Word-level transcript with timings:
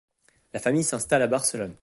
La 0.51 0.59
famille 0.59 0.83
s'installe 0.83 1.21
à 1.21 1.27
Barcelone. 1.27 1.75